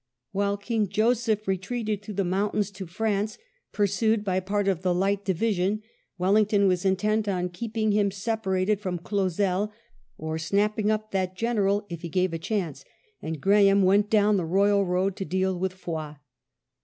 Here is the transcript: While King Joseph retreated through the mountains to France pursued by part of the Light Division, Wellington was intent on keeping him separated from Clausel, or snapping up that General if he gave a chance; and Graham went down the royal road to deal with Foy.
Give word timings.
While 0.31 0.57
King 0.57 0.87
Joseph 0.89 1.47
retreated 1.47 2.01
through 2.01 2.15
the 2.15 2.23
mountains 2.23 2.71
to 2.71 2.87
France 2.87 3.37
pursued 3.71 4.23
by 4.23 4.39
part 4.39 4.67
of 4.67 4.81
the 4.81 4.95
Light 4.95 5.23
Division, 5.23 5.83
Wellington 6.17 6.65
was 6.67 6.83
intent 6.85 7.27
on 7.27 7.49
keeping 7.49 7.91
him 7.91 8.09
separated 8.09 8.79
from 8.81 8.97
Clausel, 8.97 9.71
or 10.17 10.39
snapping 10.39 10.89
up 10.89 11.11
that 11.11 11.35
General 11.37 11.85
if 11.87 12.01
he 12.01 12.09
gave 12.09 12.33
a 12.33 12.39
chance; 12.39 12.83
and 13.21 13.39
Graham 13.39 13.83
went 13.83 14.09
down 14.09 14.37
the 14.37 14.43
royal 14.47 14.83
road 14.83 15.15
to 15.17 15.23
deal 15.23 15.55
with 15.59 15.73
Foy. 15.73 16.15